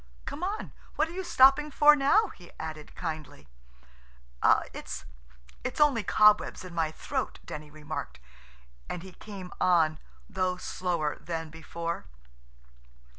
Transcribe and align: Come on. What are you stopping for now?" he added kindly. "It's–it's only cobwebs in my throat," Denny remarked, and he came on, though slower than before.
Come 0.25 0.41
on. 0.43 0.71
What 0.95 1.07
are 1.09 1.13
you 1.13 1.23
stopping 1.23 1.69
for 1.69 1.95
now?" 1.95 2.29
he 2.29 2.49
added 2.59 2.95
kindly. 2.95 3.47
"It's–it's 4.73 5.79
only 5.79 6.01
cobwebs 6.01 6.65
in 6.65 6.73
my 6.73 6.89
throat," 6.91 7.37
Denny 7.45 7.69
remarked, 7.69 8.19
and 8.89 9.03
he 9.03 9.11
came 9.11 9.53
on, 9.61 9.99
though 10.27 10.57
slower 10.57 11.19
than 11.19 11.51
before. 11.51 12.05